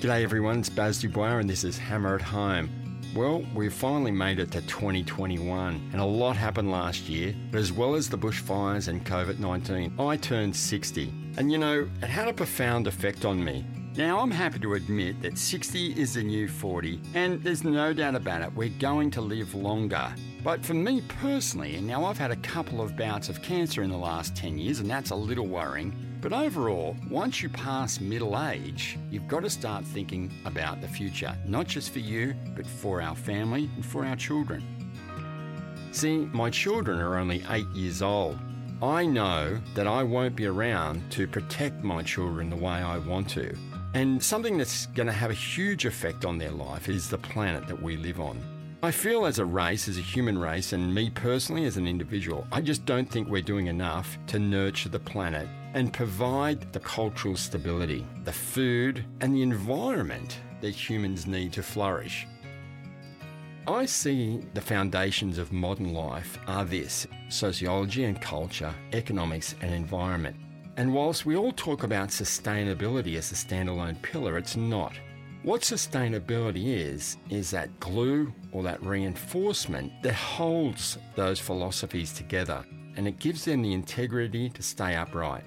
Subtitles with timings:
[0.00, 2.70] G'day everyone, it's Baz Du Bois and this is Hammer at Home.
[3.14, 7.70] Well, we've finally made it to 2021 and a lot happened last year, but as
[7.70, 11.12] well as the bushfires and COVID 19, I turned 60.
[11.36, 13.66] And you know, it had a profound effect on me.
[13.94, 18.14] Now, I'm happy to admit that 60 is the new 40, and there's no doubt
[18.14, 20.14] about it, we're going to live longer.
[20.42, 23.90] But for me personally, and now I've had a couple of bouts of cancer in
[23.90, 26.09] the last 10 years, and that's a little worrying.
[26.20, 31.34] But overall, once you pass middle age, you've got to start thinking about the future,
[31.46, 34.62] not just for you, but for our family and for our children.
[35.92, 38.38] See, my children are only eight years old.
[38.82, 43.28] I know that I won't be around to protect my children the way I want
[43.30, 43.56] to.
[43.94, 47.66] And something that's going to have a huge effect on their life is the planet
[47.66, 48.40] that we live on.
[48.82, 52.46] I feel as a race, as a human race, and me personally as an individual,
[52.50, 57.36] I just don't think we're doing enough to nurture the planet and provide the cultural
[57.36, 62.26] stability, the food, and the environment that humans need to flourish.
[63.68, 70.36] I see the foundations of modern life are this sociology and culture, economics and environment.
[70.78, 74.94] And whilst we all talk about sustainability as a standalone pillar, it's not.
[75.42, 82.62] What sustainability is, is that glue or that reinforcement that holds those philosophies together
[82.96, 85.44] and it gives them the integrity to stay upright.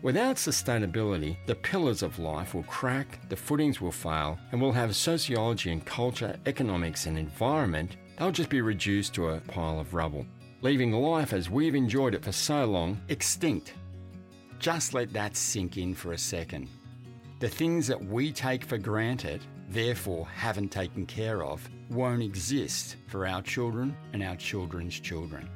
[0.00, 4.96] Without sustainability, the pillars of life will crack, the footings will fail, and we'll have
[4.96, 10.24] sociology and culture, economics and environment, they'll just be reduced to a pile of rubble,
[10.62, 13.74] leaving life as we've enjoyed it for so long extinct.
[14.58, 16.68] Just let that sink in for a second.
[17.40, 23.28] The things that we take for granted, therefore haven't taken care of, won't exist for
[23.28, 25.48] our children and our children's children.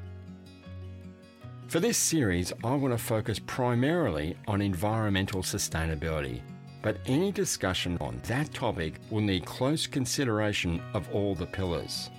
[1.67, 6.41] For this series, I want to focus primarily on environmental sustainability,
[6.83, 12.11] but any discussion on that topic will need close consideration of all the pillars.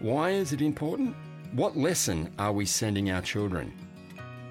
[0.00, 1.16] Why is it important?
[1.52, 3.72] What lesson are we sending our children?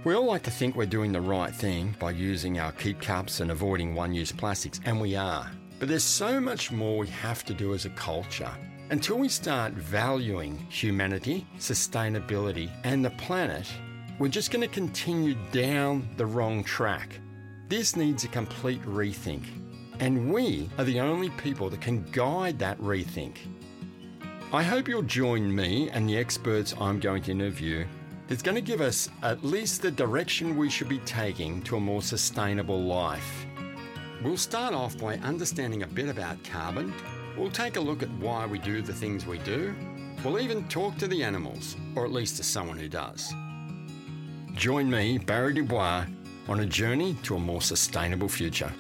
[0.06, 3.42] We all like to think we're doing the right thing by using our keep cups
[3.42, 5.52] and avoiding one use plastics, and we are.
[5.78, 8.52] But there's so much more we have to do as a culture.
[8.92, 13.70] Until we start valuing humanity, sustainability, and the planet,
[14.20, 17.20] we're just going to continue down the wrong track.
[17.68, 19.44] This needs a complete rethink,
[20.00, 23.36] and we are the only people that can guide that rethink.
[24.54, 27.86] I hope you'll join me and the experts I'm going to interview
[28.30, 31.80] that's going to give us at least the direction we should be taking to a
[31.80, 33.46] more sustainable life.
[34.24, 36.94] We'll start off by understanding a bit about carbon.
[37.36, 39.74] We'll take a look at why we do the things we do.
[40.24, 43.34] We'll even talk to the animals, or at least to someone who does.
[44.54, 46.06] Join me, Barry Du Bois,
[46.48, 48.72] on a journey to a more sustainable future.